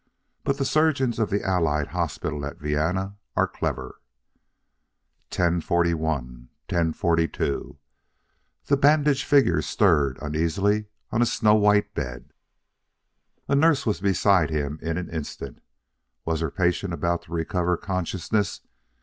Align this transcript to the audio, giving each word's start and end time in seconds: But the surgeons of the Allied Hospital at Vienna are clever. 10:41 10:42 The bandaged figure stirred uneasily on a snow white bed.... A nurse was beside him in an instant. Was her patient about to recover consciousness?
But 0.43 0.57
the 0.57 0.65
surgeons 0.65 1.19
of 1.19 1.29
the 1.29 1.43
Allied 1.43 1.89
Hospital 1.89 2.43
at 2.43 2.57
Vienna 2.57 3.17
are 3.35 3.47
clever. 3.47 4.01
10:41 5.29 6.47
10:42 6.67 7.77
The 8.65 8.77
bandaged 8.77 9.23
figure 9.25 9.61
stirred 9.61 10.17
uneasily 10.19 10.85
on 11.11 11.21
a 11.21 11.27
snow 11.27 11.53
white 11.53 11.93
bed.... 11.93 12.33
A 13.47 13.53
nurse 13.53 13.85
was 13.85 14.01
beside 14.01 14.49
him 14.49 14.79
in 14.81 14.97
an 14.97 15.07
instant. 15.11 15.61
Was 16.25 16.39
her 16.39 16.49
patient 16.49 16.93
about 16.95 17.21
to 17.25 17.31
recover 17.31 17.77
consciousness? 17.77 18.61